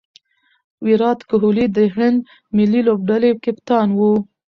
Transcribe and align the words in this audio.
ویرات 0.85 1.19
کهولي 1.29 1.65
د 1.77 1.79
هند 1.95 2.17
د 2.23 2.25
ملي 2.57 2.81
لوبډلي 2.87 3.31
کپتان 3.43 3.87
وو. 3.99 4.13